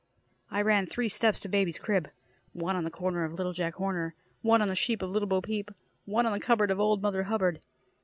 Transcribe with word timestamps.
I 0.49 0.63
ran 0.63 0.87
three 0.87 1.09
steps 1.09 1.39
to 1.41 1.47
baby's 1.47 1.77
crib... 1.77 2.09
one 2.53 2.75
on 2.75 2.85
the 2.85 2.89
corner 2.89 3.23
of 3.23 3.33
Little 3.33 3.53
Jack 3.53 3.75
Horner, 3.75 4.15
one 4.41 4.59
on 4.59 4.67
the 4.67 4.73
sheep 4.75 5.03
of 5.03 5.11
Little 5.11 5.27
Bo 5.27 5.41
Peep, 5.41 5.69
one 6.05 6.25
on 6.25 6.33
the 6.33 6.39
cupboard 6.39 6.71
of 6.71 6.79
Old 6.79 7.03
Mother 7.03 7.21
Hubbard. 7.25 7.61